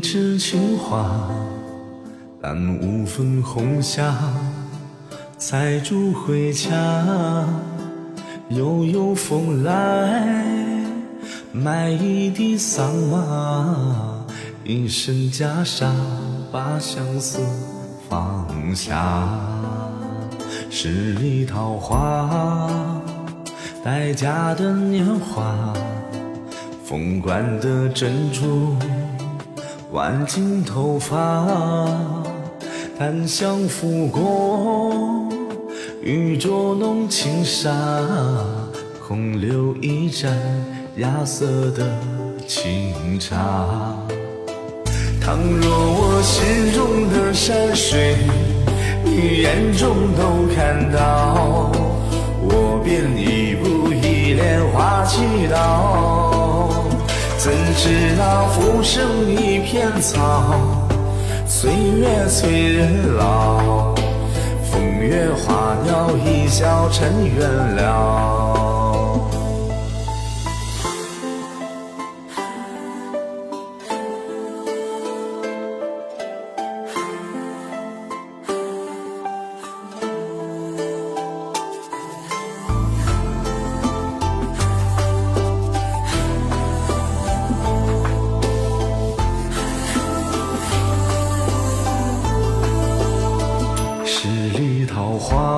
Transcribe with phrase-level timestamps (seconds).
[0.00, 1.28] 枝青花，
[2.40, 4.14] 揽五分红霞。
[5.38, 6.70] 采竹回家，
[8.50, 10.24] 悠悠风来，
[11.52, 14.24] 买一地桑麻，
[14.62, 15.90] 一身袈裟，
[16.52, 17.40] 把相思
[18.08, 19.26] 放下。
[20.70, 22.70] 十里桃花，
[23.82, 25.72] 待嫁的年华，
[26.86, 28.76] 凤冠的珍珠，
[29.90, 31.46] 挽进头发，
[32.98, 35.26] 檀香拂过，
[36.02, 37.74] 玉镯弄轻纱，
[39.02, 40.30] 空留一盏
[40.96, 41.88] 芽色的
[42.46, 43.96] 清茶。
[45.22, 48.14] 倘若我心中的山水，
[49.02, 51.72] 你眼中都看到，
[52.42, 56.13] 我便一步一莲花祈祷。
[57.44, 60.54] 怎知那浮生一片草，
[61.46, 63.94] 岁月催人老，
[64.62, 68.73] 风月花鸟一笑尘缘了。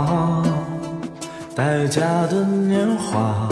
[0.00, 0.42] 花，
[1.54, 3.48] 待嫁的年华，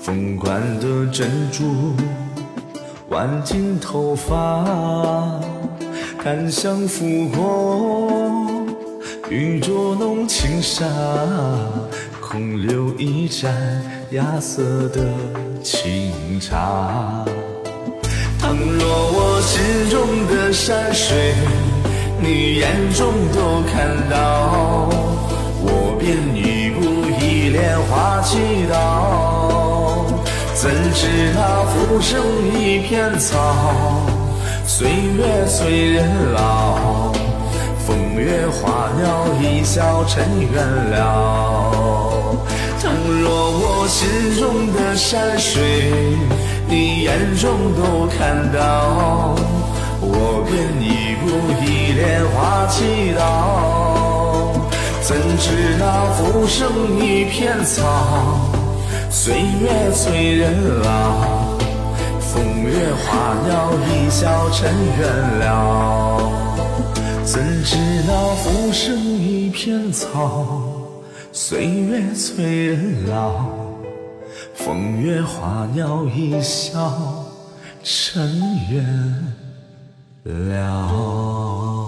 [0.00, 1.94] 凤冠的珍珠，
[3.08, 4.64] 挽进头发，
[6.22, 8.46] 檀香拂过，
[9.28, 10.84] 玉镯弄轻纱，
[12.20, 13.52] 空留一盏
[14.10, 15.04] 芽色的
[15.62, 17.24] 清茶。
[18.38, 21.34] 倘若我心中的山水，
[22.20, 24.63] 你眼中都看到，
[26.04, 26.84] 便一步
[27.18, 28.36] 一莲花祈
[28.70, 30.04] 祷。
[30.54, 32.20] 怎知那浮生
[32.52, 34.04] 一片草，
[34.66, 37.10] 岁月催人老，
[37.86, 40.94] 风月花鸟一笑尘缘了。
[42.82, 42.92] 倘
[43.22, 44.06] 若我心
[44.38, 45.62] 中的山水，
[46.68, 49.34] 你眼中都看到，
[50.00, 51.24] 我便一步
[55.44, 57.82] 知那浮生一片草，
[59.10, 61.58] 岁月催人老，
[62.18, 65.06] 风月花鸟一笑尘缘
[65.40, 66.32] 了。
[67.26, 70.46] 怎知那浮生一片草，
[71.30, 73.44] 岁月催人老，
[74.54, 76.90] 风月花鸟一笑
[77.82, 78.40] 尘
[78.70, 78.82] 缘
[80.24, 81.83] 了。